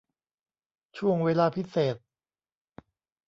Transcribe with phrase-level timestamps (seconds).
[0.97, 1.95] ช่วงเวลาพิเศษ